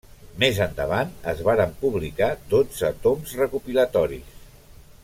Més 0.43 0.61
endavant, 0.63 1.11
es 1.33 1.43
varen 1.49 1.75
publicar 1.83 2.31
dotze 2.55 2.91
toms 3.05 3.39
recopilatoris. 3.45 4.35